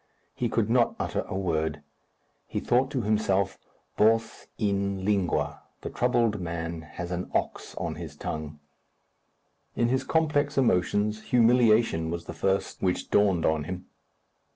[0.33, 1.83] He could not utter a word.
[2.47, 3.59] He thought to himself,
[3.97, 5.59] Bos in lingûa.
[5.81, 8.59] The troubled man has an ox on his tongue.
[9.75, 13.85] In his complex emotions, humiliation was the first which dawned on him.